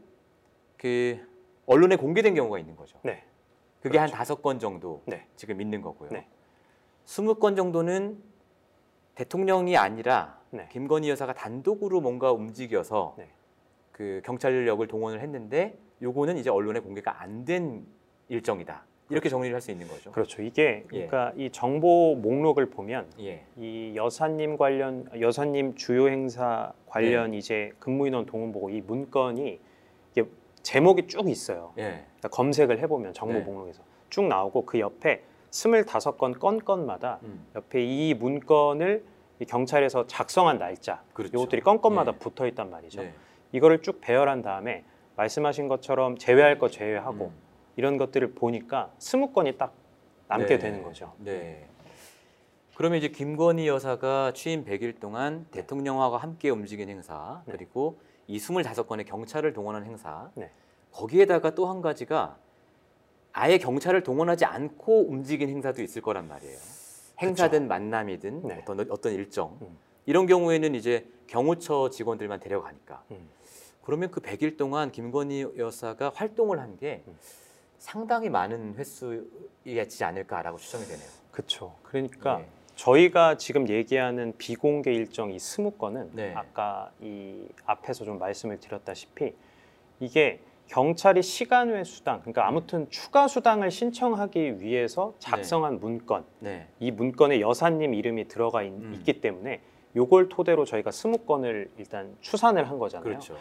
[0.79, 1.19] 그
[1.67, 2.99] 언론에 공개된 경우가 있는 거죠.
[3.03, 3.25] 네.
[3.83, 5.27] 그게 한 다섯 건 정도 네.
[5.37, 6.11] 지금 있는 거고요.
[6.11, 6.27] 네.
[7.05, 8.23] 20건 정도는
[9.15, 10.69] 대통령이 아니라 네.
[10.71, 13.29] 김건희 여사가 단독으로 뭔가 움직여서 네.
[13.93, 17.87] 그 경찰력을 동원을 했는데 요거는 이제 언론에 공개가 안 된
[18.29, 18.85] 일정이다.
[19.11, 20.13] 이렇게 정리를 할 수 있는 거죠.
[20.13, 20.43] 그렇죠.
[20.43, 21.07] 이게 예.
[21.07, 23.45] 그러니까 이 정보 목록을 보면 예.
[23.57, 27.39] 이 여사님 관련 여사님 주요 행사 관련 네.
[27.39, 29.59] 이제 근무인원 동원 보고 이 문건이
[30.13, 30.29] 이게
[30.63, 31.73] 제목이 쭉 있어요.
[31.79, 32.05] 예.
[32.19, 33.41] 그러니까 검색을 해보면 정보 네.
[33.41, 37.47] 목록에서 쭉 나오고 그 옆에 25건 건건마다 음.
[37.57, 39.05] 옆에 이 문건을
[39.41, 41.37] 이 경찰에서 작성한 날짜 그렇죠.
[41.37, 42.19] 이것들이 건건마다 예.
[42.19, 43.03] 붙어 있단 말이죠.
[43.03, 43.15] 네.
[43.53, 44.85] 이거를 쭉 배열한 다음에
[45.17, 47.48] 말씀하신 것처럼 제외할 거 제외하고 음.
[47.79, 49.73] 이런 것들을 보니까 20건이 딱
[50.27, 50.59] 남게 네.
[50.59, 51.15] 되는 거죠.
[51.19, 51.65] 네.
[52.75, 57.53] 그러면 이제 김건희 여사가 취임 100일 동안 대통령하고 함께 움직인 행사 네.
[57.53, 60.51] 그리고 이 25건의 경찰을 동원한 행사 네.
[60.91, 62.37] 거기에다가 또 한 가지가
[63.33, 66.59] 아예 경찰을 동원하지 않고 움직인 행사도 있을 거란 말이에요.
[67.23, 68.59] 행사든 만남이든 네.
[68.63, 69.79] 어떤 어떤 일정 음.
[70.05, 73.29] 이런 경우에는 이제 경호처 직원들만 데려가니까 음.
[73.85, 77.17] 그러면 그 100일 동안 김건희 여사가 활동을 한게 음.
[77.79, 81.09] 상당히 많은 횟수이지 않을까라고 추정이 되네요.
[81.31, 81.75] 그렇죠.
[81.83, 82.47] 그러니까 네.
[82.75, 86.33] 저희가 지금 얘기하는 비공개 일정 이 20건은 네.
[86.35, 89.35] 아까 이 앞에서 좀 말씀을 드렸다시피
[90.01, 96.69] 이게 경찰이 시간 외 수당, 그러니까 아무튼 추가 수당을 신청하기 위해서 작성한 문건, 네.
[96.79, 99.01] 이 문건에 여사님 이름이 들어가 있, 음.
[99.03, 99.61] 기 때문에
[99.97, 103.05] 요걸 토대로 저희가 20건을 일단 추산을 한 거잖아요.
[103.05, 103.37] 그렇죠.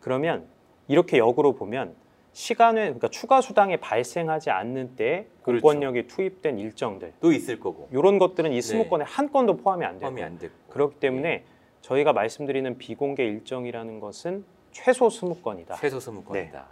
[0.00, 0.46] 그러면
[0.88, 1.94] 이렇게 역으로 보면
[2.32, 5.62] 시간에 그러니까 추가 수당이 발생하지 않는 때 그렇죠.
[5.62, 7.88] 공권력이 투입된 일정들 또 있을 거고.
[7.92, 8.60] 이런 것들은 이 네.
[8.60, 10.38] 스무 건에 한 건도 포함이 안 포함이 안.
[10.70, 11.44] 그렇기 때문에
[11.82, 15.76] 저희가 말씀드리는 비공개 일정이라는 것은 최소 스무 건이다.
[15.76, 16.58] 최소 스무 건이다.
[16.58, 16.64] 네.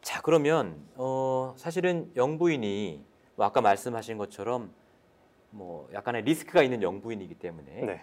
[0.00, 3.02] 자 그러면 어, 사실은 영부인이
[3.34, 4.70] 뭐 아까 말씀하신 것처럼
[5.50, 8.00] 뭐 약간의 리스크가 있는 영부인이기 때문에 네.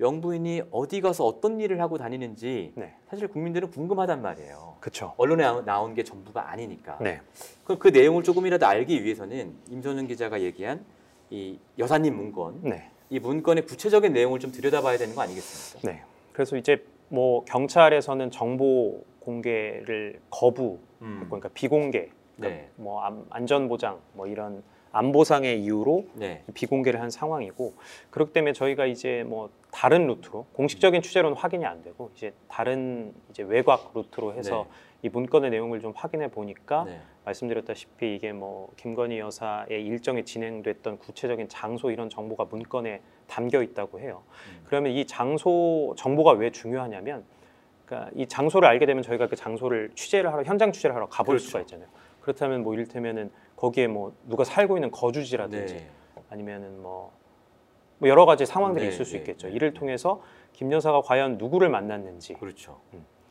[0.00, 2.94] 영부인이 어디 가서 어떤 일을 하고 다니는지 네.
[3.08, 4.76] 사실 국민들은 궁금하단 말이에요.
[4.80, 5.14] 그렇죠.
[5.16, 6.98] 언론에 나온- 나온 게 전부가 아니니까.
[7.00, 7.20] 네.
[7.64, 10.84] 그럼 그 내용을 조금이라도 알기 위해서는 임선웅 기자가 얘기한
[11.30, 12.90] 이 여사님 문건, 네.
[13.10, 15.88] 이 문건의 구체적인 내용을 좀 들여다봐야 되는 거 아니겠습니까?
[15.92, 16.02] 네.
[16.32, 21.22] 그래서 이제 뭐 경찰에서는 정보 공개를 거부, 음.
[21.26, 22.70] 그러니까 비공개, 네.
[22.76, 26.42] 뭐 안- 안전 보장, 뭐 이런 안보상의 이유로 네.
[26.54, 27.74] 비공개를 한 상황이고
[28.10, 33.42] 그렇기 때문에 저희가 이제 뭐 다른 루트로 공식적인 취재로는 확인이 안 되고 이제 다른 이제
[33.42, 34.66] 외곽 루트로 해서
[35.02, 37.00] 이 문건의 내용을 좀 확인해 보니까 네.
[37.24, 44.22] 말씀드렸다시피 이게 뭐 김건희 여사의 일정이 진행됐던 구체적인 장소 이런 정보가 문건에 담겨 있다고 해요.
[44.50, 44.62] 음.
[44.64, 47.24] 그러면 이 장소 정보가 왜 중요하냐면
[47.84, 51.46] 그러니까 이 장소를 알게 되면 저희가 그 장소를 취재를 하러 현장 취재를 하러 가볼 그렇죠.
[51.46, 51.88] 수가 있잖아요.
[52.20, 55.90] 그렇다면 뭐 이를테면은 거기에 뭐 누가 살고 있는 거주지라든지 네.
[56.30, 57.12] 아니면은 뭐,
[57.98, 59.48] 뭐 여러 가지 상황들이 네, 있을 수 네, 있겠죠.
[59.48, 62.80] 네, 이를 통해서 김 여사가 과연 누구를 만났는지 그렇죠.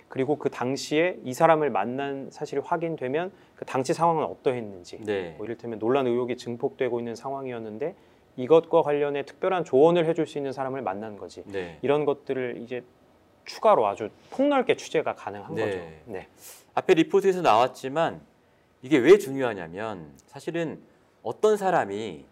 [0.09, 5.35] 그리고 그 당시에 이 사람을 만난 사실이 확인되면 그 당시 상황은 어떠했는지 네.
[5.37, 7.95] 뭐 이를테면 논란 의혹이 증폭되고 있는 상황이었는데
[8.35, 11.79] 이것과 관련해 특별한 조언을 해줄 수 있는 사람을 만난 거지 네.
[11.81, 12.83] 이런 것들을 이제
[13.45, 15.65] 추가로 아주 폭넓게 취재가 가능한 네.
[15.65, 15.77] 거죠.
[16.05, 16.27] 네.
[16.73, 18.21] 앞에 리포트에서 나왔지만
[18.87, 20.79] 이게 왜 중요하냐면 사실은
[21.21, 22.25] 어떤 사람이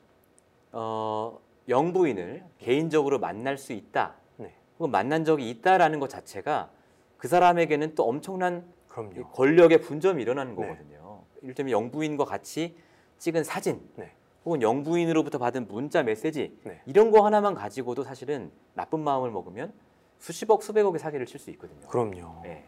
[0.72, 1.38] 어,
[1.68, 4.56] 영부인을 개인적으로 만날 수 있다, 네.
[4.80, 6.70] 혹은 만난 적이 있다라는 것 자체가
[7.18, 9.32] 그 사람에게는 또 엄청난 그럼요.
[9.32, 10.62] 권력의 분점이 일어나는 네.
[10.62, 11.24] 거거든요.
[11.42, 12.78] 이를테면 영부인과 같이
[13.18, 14.14] 찍은 사진, 네.
[14.46, 16.80] 혹은 영부인으로부터 받은 문자 메시지 네.
[16.86, 19.74] 이런 거 하나만 가지고도 사실은 나쁜 마음을 먹으면
[20.20, 21.86] 수십억, 수백억의 사기를 칠 수 있거든요.
[21.90, 22.44] 그럼요.
[22.44, 22.64] 네.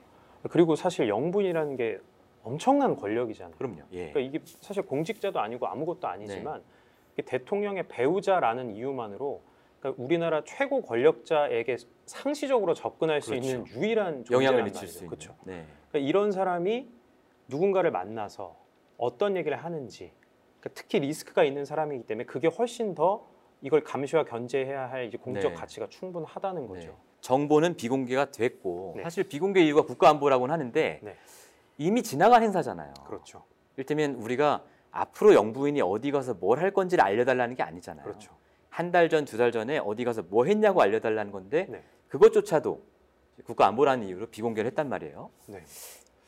[0.51, 2.01] 그리고 사실 영부인이라는 게
[2.47, 3.55] 엄청난 권력이잖아요.
[3.57, 3.81] 그럼요.
[3.91, 4.11] 예.
[4.11, 6.63] 그러니까 이게 사실 공직자도 아니고 아무것도 아니지만
[7.13, 9.41] 이게 대통령의 배우자라는 이유만으로
[9.79, 13.47] 그러니까 우리나라 최고 권력자에게 상시적으로 접근할 수 그렇죠.
[13.47, 14.87] 있는 유일한 영향을 미칠 말이죠.
[14.87, 15.09] 수 있는.
[15.09, 15.35] 그렇죠.
[15.43, 15.65] 네.
[15.89, 16.87] 그러니까 이런 사람이
[17.49, 18.55] 누군가를 만나서
[18.97, 20.11] 어떤 얘기를 하는지
[20.59, 23.27] 그러니까 특히 리스크가 있는 사람이기 때문에 그게 훨씬 더
[23.61, 25.53] 이걸 감시와 견제해야 할 공적 네.
[25.53, 26.95] 가치가 충분하다는 거죠.
[27.19, 29.03] 정보는 비공개가 됐고 네.
[29.03, 31.15] 사실 비공개 이유가 국가안보라고는 하는데 네.
[31.77, 32.93] 이미 지나간 행사잖아요.
[33.05, 33.43] 그렇죠.
[33.75, 38.03] 이를테면 우리가 앞으로 영부인이 어디 가서 뭘 할 건지를 알려달라는 게 아니잖아요.
[38.05, 38.35] 그렇죠.
[38.69, 41.83] 한 달 전, 두 달 전에 어디 가서 뭐 했냐고 알려달라는 건데 네.
[42.09, 42.81] 그것조차도
[43.45, 45.29] 국가 안보라는 이유로 비공개를 했단 말이에요.
[45.47, 45.63] 네.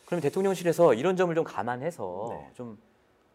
[0.05, 2.49] 그럼 대통령실에서 이런 점을 좀 감안해서 네.
[2.53, 2.79] 좀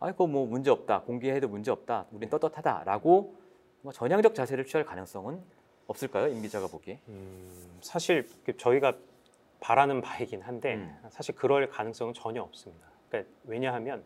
[0.01, 3.35] 아이고 뭐 문제 없다 공개해도 문제 없다 우린 떳떳하다라고
[3.83, 5.41] 뭐 전향적 자세를 취할 가능성은
[5.87, 8.95] 없을까요 임 기자가 보기에 음, 사실 그 저희가
[9.65, 10.95] 바라는 바이긴 한데 음.
[11.09, 12.87] 사실 그럴 가능성은 전혀 없습니다.
[13.09, 14.05] 그러니까 왜냐하면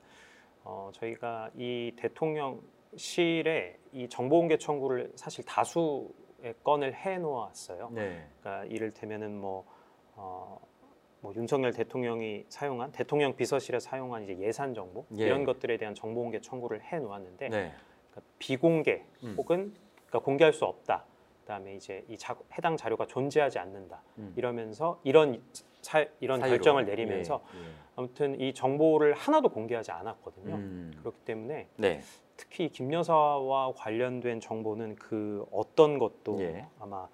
[0.62, 7.90] 어, 저희가 이 대통령실에 이 정보공개 청구를 사실 다수의 건을 해놓았어요.
[7.92, 8.24] 네.
[8.38, 9.66] 그러니까 이를테면은 뭐,
[10.14, 10.60] 어,
[11.22, 15.24] 뭐 윤석열 대통령이 사용한 대통령 비서실에 사용한 이제 예산 정보 예.
[15.24, 17.72] 이런 것들에 대한 정보공개 청구를 해놓았는데 네.
[18.10, 19.34] 그러니까 비공개 음.
[19.36, 19.74] 혹은
[20.06, 21.04] 그러니까 공개할 수 없다.
[21.48, 24.02] 그다음에 이제 이 자, 해당 자료가 존재하지 않는다.
[24.18, 24.34] 음.
[24.36, 25.42] 이러면서 이런
[25.80, 26.56] 사, 이런 사유로.
[26.56, 27.64] 결정을 내리면서 예, 예.
[27.96, 30.54] 아무튼 이 정보를 하나도 공개하지 않았거든요.
[30.54, 30.92] 음.
[30.98, 32.02] 그렇기 때문에 네.
[32.36, 36.66] 특히 김 여사와 관련된 정보는 그 어떤 것도 예.
[36.80, 37.08] 아마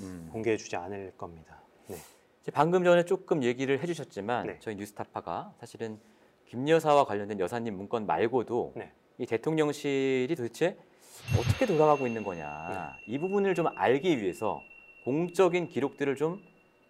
[0.00, 0.28] 음.
[0.32, 1.62] 공개해주지 않을 겁니다.
[1.86, 1.96] 네.
[2.52, 4.56] 방금 전에 조금 얘기를 해주셨지만 네.
[4.58, 6.00] 저희 뉴스타파가 사실은
[6.46, 8.90] 김 여사와 관련된 여사님 문건 말고도 네.
[9.18, 10.76] 이 대통령실이 도대체
[11.38, 13.12] 어떻게 돌아가고 있는 거냐 네.
[13.14, 14.62] 이 부분을 좀 알기 위해서
[15.04, 16.40] 공적인 기록들을 좀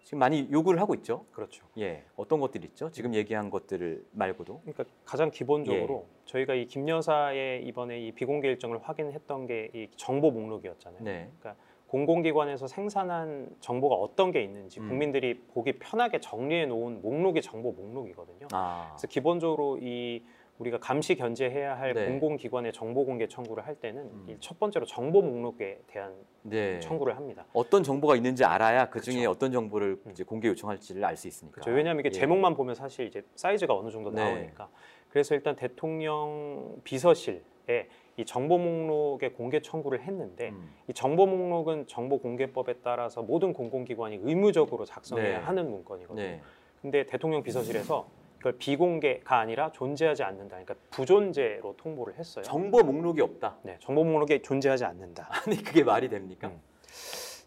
[0.03, 1.25] 지금 많이 요구를 하고 있죠.
[1.31, 1.63] 그렇죠.
[1.77, 2.89] 예, 어떤 것들이 있죠?
[2.91, 4.61] 지금 얘기한 것들을 말고도.
[4.61, 6.21] 그러니까 가장 기본적으로 예.
[6.25, 11.03] 저희가 이 김 여사의 이번에 이 비공개 일정을 확인했던 게 이 정보 목록이었잖아요.
[11.03, 11.29] 네.
[11.39, 11.55] 그러니까
[11.87, 14.87] 공공기관에서 생산한 정보가 어떤 게 있는지 음.
[14.89, 18.47] 국민들이 보기 편하게 정리해 놓은 목록이 정보 목록이거든요.
[18.53, 20.23] 아, 그래서 기본적으로 이
[20.61, 22.05] 우리가 감시 견제해야 할 네.
[22.05, 24.25] 공공기관의 정보 공개 청구를 할 때는 음.
[24.29, 26.79] 이첫 번째로 정보 목록에 대한 네.
[26.79, 27.45] 청구를 합니다.
[27.53, 29.31] 어떤 정보가 있는지 알아야 그 중에 그렇죠.
[29.31, 30.11] 어떤 정보를 음.
[30.11, 31.55] 이제 공개 요청할지를 알 수 있으니까.
[31.61, 31.71] 그렇죠.
[31.71, 32.11] 왜냐하면 이게 예.
[32.11, 34.23] 제목만 보면 사실 이제 사이즈가 어느 정도 네.
[34.23, 34.69] 나오니까.
[35.09, 40.69] 그래서 일단 대통령 비서실에 이 정보 목록의 공개 청구를 했는데 음.
[40.87, 45.43] 이 정보 목록은 정보 공개법에 따라서 모든 공공기관이 의무적으로 작성해야 네.
[45.43, 46.21] 하는 문건이거든요.
[46.21, 46.41] 네.
[46.81, 48.07] 근데 대통령 비서실에서
[48.41, 50.57] 이걸 비공개가 아니라 존재하지 않는다.
[50.57, 52.43] 그러니까 부존재로 통보를 했어요.
[52.43, 53.57] 정보 목록이 없다.
[53.61, 55.29] 네, 정보 목록에 존재하지 않는다.
[55.45, 56.51] 아니 그게 말이 됩니까?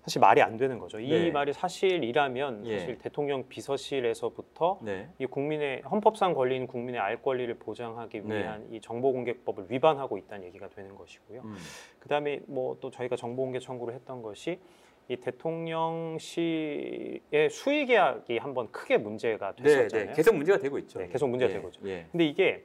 [0.04, 1.00] 사실 말이 안 되는 거죠.
[1.00, 1.30] 이 네.
[1.32, 2.78] 말이 사실이라면 예.
[2.78, 5.08] 사실 대통령 비서실에서부터 네.
[5.18, 8.42] 이 국민의 헌법상 걸린 국민의 알 권리를 보장하기 네.
[8.42, 11.40] 위한 이 정보공개법을 위반하고 있다는 얘기가 되는 것이고요.
[11.40, 11.56] 음.
[11.98, 14.60] 그다음에 뭐 또 저희가 정보공개 청구를 했던 것이
[15.08, 20.06] 이 대통령실의 수의 계약이 한번 크게 문제가 네, 됐었잖아요.
[20.08, 20.12] 네.
[20.14, 20.98] 계속 문제가 되고 있죠.
[20.98, 21.80] 네, 계속 문제가 예, 되고 있죠.
[21.86, 22.06] 예.
[22.10, 22.64] 근데 이게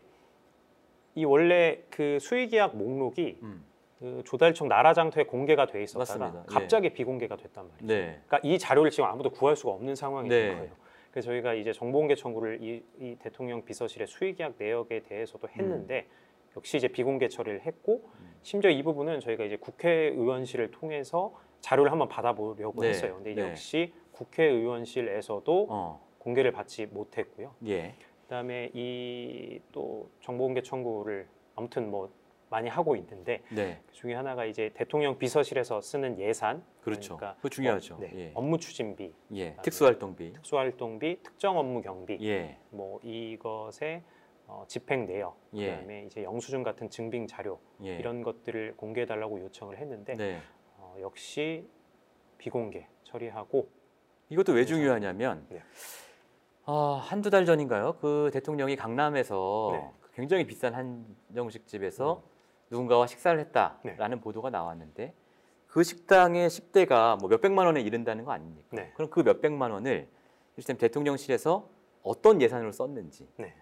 [1.16, 3.66] 이 원래 그 수의 계약 목록이 음.
[4.00, 6.46] 그 조달청 나라장터에 공개가 돼 있었다가 맞습니다.
[6.50, 6.54] 예.
[6.54, 7.88] 갑자기 비공개가 됐단 말이죠.
[7.88, 8.22] 네.
[8.26, 10.48] 그러니까 이 자료를 지금 아무도 구할 수가 없는 상황이 네.
[10.48, 10.72] 된 거예요.
[11.12, 16.08] 그래서 저희가 이제 정보공개 청구를 이, 이 대통령 비서실의 수의 계약 내역에 대해서도 했는데
[16.56, 18.08] 역시 이제 비공개 처리를 했고
[18.44, 22.90] 심지어 이 부분은 저희가 이제 국회의원실을 통해서 자료를 한번 받아보려고 네.
[22.90, 23.16] 했어요.
[23.16, 23.50] 근데 네.
[23.50, 26.08] 역시 국회의원실에서도 어.
[26.20, 27.54] 공개를 받지 못했고요.
[27.68, 27.96] 예.
[28.24, 32.10] 그다음에 이 또 정보공개 청구를 아무튼 뭐
[32.50, 33.80] 많이 하고 있는데 네.
[33.88, 37.16] 그 중에 하나가 이제 대통령 비서실에서 쓰는 예산 그렇죠.
[37.18, 37.96] 그러니까 그거 중요하죠.
[37.96, 38.12] 어, 네.
[38.16, 38.32] 예.
[38.34, 39.56] 업무 추진비, 예.
[39.62, 40.34] 특수활동비.
[40.34, 42.58] 특수활동비, 특정 업무 경비, 예.
[42.72, 44.02] 뭐 이것의
[44.48, 45.70] 어, 집행 내역, 예.
[45.70, 47.98] 그다음에 이제 영수증 같은 증빙 자료 예.
[47.98, 50.40] 이런 것들을 공개해 달라고 요청을 했는데 네.
[51.00, 51.68] 어, 역시
[52.38, 53.70] 비공개 처리하고
[54.30, 55.62] 이것도 왜 중요하냐면 네.
[56.66, 57.98] 아, 한두 달 전인가요?
[58.00, 59.90] 그 대통령이 강남에서 네.
[60.02, 62.22] 그 굉장히 비싼 한정식 집에서
[62.70, 64.22] 누군가와 식사를 했다라는 네.
[64.22, 65.14] 보도가 나왔는데
[65.68, 68.68] 그 식당의 10대가 뭐 몇백만 원에 이른다는 거 아닙니까?
[68.72, 68.92] 네.
[68.96, 70.08] 그럼 그 몇백만 원을
[70.56, 71.68] 실제 대통령실에서
[72.04, 73.56] 어떤 예산으로 썼는지 네.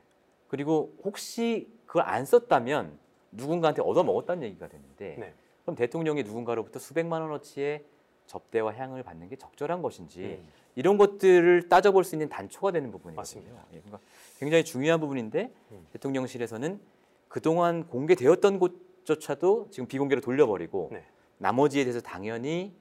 [0.47, 2.97] 그리고 혹시 그걸 안 썼다면
[3.32, 5.34] 누군가한테 얻어먹었다는 얘기가 되는데 네.
[5.67, 7.84] 그럼 대통령이 누군가로부터 수백만 원어치의
[8.25, 10.47] 접대와 향을 받는 게 적절한 것인지 음.
[10.75, 13.43] 이런 것들을 따져볼 수 있는 단초가 되는 부분이거든요.
[13.73, 13.99] 예, 그러니까
[14.39, 15.86] 굉장히 중요한 부분인데 음.
[15.91, 16.80] 대통령실에서는
[17.27, 21.03] 그동안 공개되었던 곳조차도 지금 비공개로 돌려버리고 네.
[21.38, 22.73] 나머지에 대해서 당연히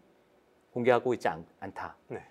[0.73, 1.45] 공개하고 있지 않,
[1.75, 2.23] 다 네.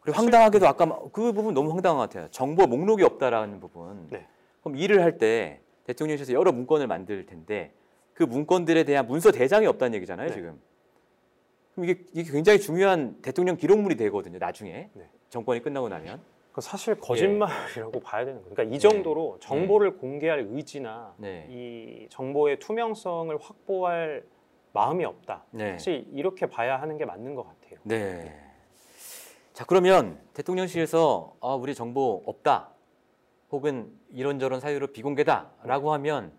[0.00, 2.28] 그리고 황당하게도 아까 마- 그 부분 너무 황당한 것 같아요.
[2.30, 4.06] 정보 목록이 없다라는 부분.
[4.08, 4.26] 네.
[4.62, 7.74] 그럼 일을 할 때 대통령실에서 여러 문건을 만들 텐데
[8.14, 10.34] 그 문건들에 대한 문서 대장이 없다는 얘기잖아요, 네.
[10.34, 10.60] 지금.
[11.74, 14.90] 그럼 이게, 이게 굉장히 중요한 대통령 기록물이 되거든요, 나중에.
[14.92, 15.08] 네.
[15.30, 16.20] 정권이 끝나고 나면.
[16.52, 18.54] 그 사실 거짓말이라고 봐야 되는 거예요.
[18.54, 18.78] 그러니까 이 네.
[18.78, 21.46] 정도로 정보를 공개할 의지나 네.
[21.48, 24.22] 이 정보의 투명성을 확보할
[24.74, 25.44] 마음이 없다.
[25.50, 25.72] 네.
[25.72, 27.78] 사실 이렇게 봐야 하는 게 맞는 것 같아요.
[27.84, 28.38] 네.
[29.54, 32.70] 자, 그러면 대통령실에서 아, 우리 정보 없다.
[33.50, 36.32] 혹은 이런저런 사유로 비공개다라고 하면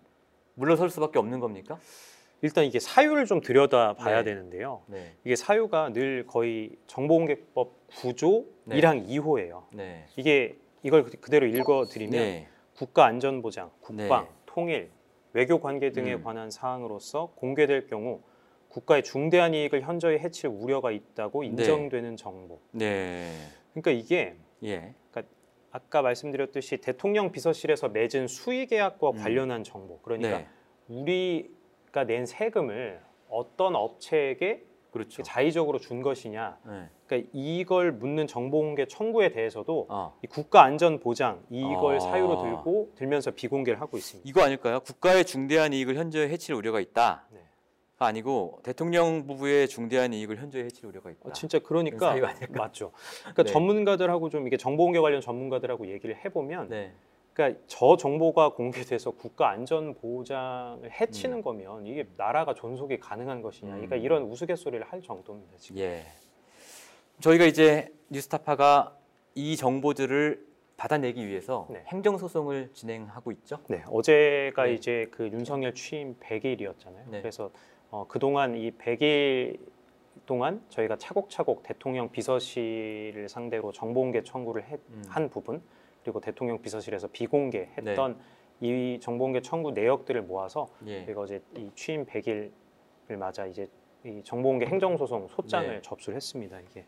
[0.56, 1.80] 물러설 수밖에 없는 겁니까?
[2.42, 4.32] 일단 이게 사유를 좀 들여다 봐야 네.
[4.32, 4.84] 되는데요.
[4.88, 5.14] 네.
[5.24, 8.80] 이게 사유가 늘 거의 정보공개법 9조 네.
[8.82, 9.64] 1항 2호예요.
[9.72, 10.06] 네.
[10.18, 12.48] 이게 이걸 그- 그대로 읽어드리면 네.
[12.76, 14.30] 국가안전보장, 국방, 네.
[14.46, 14.92] 통일,
[15.32, 16.24] 외교 관계 등에 음.
[16.24, 18.22] 관한 사항으로서 공개될 경우
[18.68, 22.60] 국가의 중대한 이익을 현저히 해칠 우려가 있다고 인정되는 정보.
[22.72, 23.32] 네.
[23.74, 24.94] 그러니까 이게 예.
[25.74, 29.16] 아까 말씀드렸듯이 대통령 비서실에서 맺은 수의 계약과 음.
[29.16, 30.00] 관련한 정보.
[30.02, 30.48] 그러니까 네.
[30.88, 35.24] 우리가 낸 세금을 어떤 업체에게 그렇죠.
[35.24, 36.60] 자의적으로 준 것이냐.
[36.64, 36.90] 네.
[37.08, 42.00] 그러니까 이걸 묻는 정보공개 청구에 대해서도 아, 이 국가안전보장 이걸 아.
[42.00, 44.30] 사유로 들고 들면서 비공개를 하고 있습니다.
[44.30, 44.80] 이거 아닐까요?
[44.82, 47.26] 국가의 중대한 이익을 현저히 해칠 우려가 있다.
[47.32, 47.40] 네.
[48.04, 51.30] 가 아니고 대통령 부부의 중대한 이익을 현저히 해칠 우려가 있다.
[51.30, 52.14] 어, 진짜 그러니까?
[52.50, 52.92] 맞죠.
[53.22, 53.52] 그러니까 네.
[53.52, 56.94] 전문가들하고 좀 이게 정보 공개 관련 전문가들하고 얘기를 해보면, 네.
[57.34, 63.96] 그러니까 저 정보가 공개돼서 국가 안전 보장을 해치는 거면 이게 나라가 존속이 가능한 것이냐, 그러니까
[63.96, 64.02] 음.
[64.02, 65.58] 이런 우스갯소리를 할 정도입니다.
[65.58, 65.82] 지금.
[65.82, 66.04] 예.
[67.22, 68.98] 저희가 이제 뉴스타파가
[69.36, 71.84] 이 정보들을 받아내기 위해서 네.
[71.88, 73.60] 행정 소송을 진행하고 있죠.
[73.68, 74.74] 네, 어제가 네.
[74.74, 77.10] 이제 그 윤석열 취임 100일이었잖아요.
[77.10, 77.22] 네.
[77.22, 77.52] 그래서
[77.94, 79.60] 어, 그동안 이 100일
[80.26, 85.04] 동안 저희가 차곡차곡 대통령 비서실을 상대로 정보공개 청구를 했- 음.
[85.08, 85.62] 한 부분
[86.02, 88.18] 그리고 대통령 비서실에서 비공개했던
[88.62, 91.06] 이 정보공개 청구 내역들을 모아서 예.
[91.06, 92.50] 저희가 어제 이 취임 100일을
[93.20, 93.68] 맞아 이제
[94.04, 95.82] 이 정보공개 행정소송 소장을 네.
[95.84, 96.60] 접수를 했습니다.
[96.62, 96.86] 이게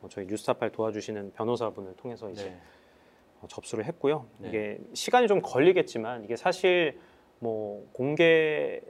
[0.00, 2.56] 뭐 저희 뉴스타파를 도와주시는 변호사분을 통해서 이제 네.
[3.42, 4.26] 어, 접수를 했고요.
[4.38, 4.48] 네.
[4.48, 6.98] 이게 시간이 좀 걸리겠지만 이게 사실
[7.40, 8.80] 뭐 공개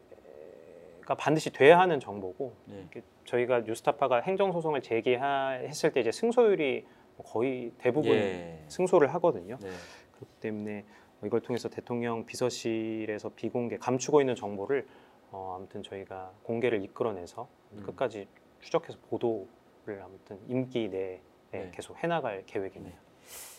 [1.06, 2.88] 가 반드시 돼야 하는 정보고 네.
[3.24, 6.84] 저희가 뉴스타파가 행정 소송을 제기했을 때 이제 승소율이
[7.24, 8.64] 거의 대부분 예.
[8.66, 9.56] 승소를 하거든요.
[9.62, 9.70] 네.
[10.16, 10.84] 그렇기 때문에
[11.24, 14.86] 이걸 통해서 대통령 비서실에서 비공개 감추고 있는 정보를
[15.30, 17.82] 어, 아무튼 저희가 공개를 이끌어내서 음.
[17.84, 18.26] 끝까지
[18.60, 21.20] 추적해서 보도를 아무튼 임기 내에
[21.52, 21.70] 네.
[21.72, 22.98] 계속 해나갈 계획입니다.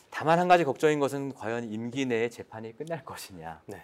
[0.10, 3.62] 다만 한 가지 걱정인 것은 과연 임기 내에 재판이 끝날 것이냐.
[3.68, 3.78] 네.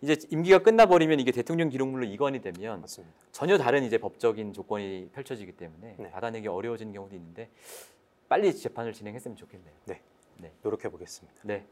[0.00, 3.14] 이제 임기가 끝나버리면 이게 대통령 기록물로 이관이 되면 맞습니다.
[3.32, 6.10] 전혀 다른 이제 법적인 조건이 펼쳐지기 때문에 네.
[6.10, 7.48] 받아내기 어려워지는 경우도 있는데
[8.28, 9.74] 빨리 재판을 진행했으면 좋겠네요.
[9.86, 10.00] 네.
[10.38, 10.52] 네.
[10.62, 11.42] 노력해 보겠습니다.
[11.44, 11.64] 네.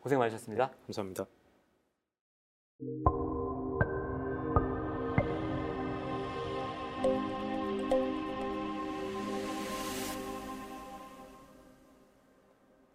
[0.00, 0.72] 고생 많으셨습니다.
[0.86, 1.26] 감사합니다.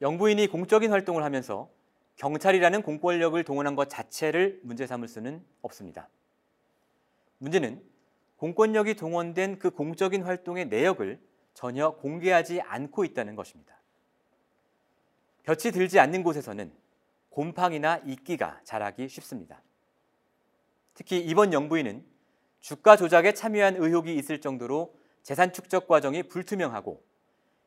[0.02, 1.70] 영부인이 공적인 활동을 하면서
[2.18, 6.10] 경찰이라는 공권력을 동원한 것 자체를 문제 삼을 수는 없습니다.
[7.40, 7.84] 문제는
[8.38, 11.20] 공권력이 동원된 그 공적인 활동의 내역을
[11.54, 13.76] 전혀 공개하지 않고 있다는 것입니다.
[15.44, 16.72] 볕이 들지 않는 곳에서는
[17.30, 19.62] 곰팡이나 이끼가 자라기 쉽습니다.
[20.94, 22.06] 특히 이번 영부인은
[22.62, 27.04] 주가 조작에 참여한 의혹이 있을 정도로 재산 축적 과정이 불투명하고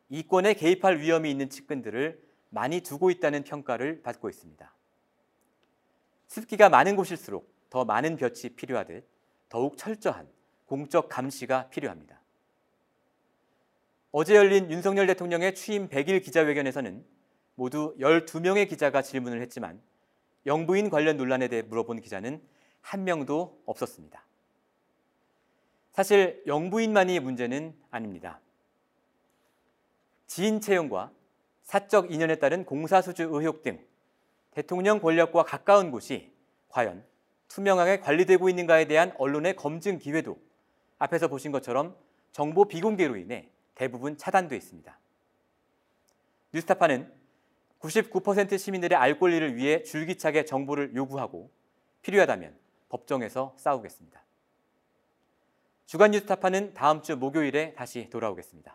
[0.09, 4.75] 이권에 개입할 위험이 있는 측근들을 많이 두고 있다는 평가를 받고 있습니다.
[6.29, 9.07] 습기가 많은 곳일수록 더 많은 볕이 필요하듯
[9.49, 10.29] 더욱 철저한
[10.67, 12.21] 공적 감시가 필요합니다.
[14.11, 17.05] 어제 열린 윤석열 대통령의 취임 100일 기자회견에서는
[17.55, 19.81] 모두 12명의 기자가 질문을 했지만
[20.47, 22.41] 영부인 관련 논란에 대해 물어본 기자는
[22.81, 24.25] 한 명도 없었습니다.
[25.93, 28.41] 사실 영부인만이 문제는 아닙니다.
[30.27, 31.11] 지인 채용과
[31.69, 33.79] 사적 인연에 따른 공사수주 의혹 등
[34.53, 36.33] 대통령 권력과 가까운 곳이
[36.71, 37.05] 과연
[37.49, 40.39] 투명하게 관리되고 있는가에 대한 언론의 검증 기회도
[40.99, 41.95] 앞에서 보신 것처럼
[42.33, 44.99] 정보 비공개로 인해 대부분 차단돼 있습니다.
[46.55, 47.13] 뉴스타파는
[47.81, 51.51] 99% 시민들의 알 권리를 위해 줄기차게 정보를 요구하고
[52.01, 52.57] 필요하다면
[52.89, 54.25] 법정에서 싸우겠습니다.
[55.85, 58.75] 주간 뉴스타파는 다음 주 목요일에 다시 돌아오겠습니다.